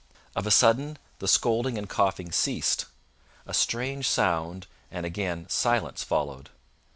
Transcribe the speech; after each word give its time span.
Of 0.35 0.47
a 0.47 0.49
sudden 0.49 0.97
the 1.19 1.27
scolding 1.27 1.77
and 1.77 1.87
coughing 1.87 2.31
ceased. 2.31 2.87
A 3.45 3.53
strange 3.53 4.09
sound 4.09 4.65
and 4.89 5.05
again 5.05 5.47
silence 5.47 6.01
followed. 6.01 6.49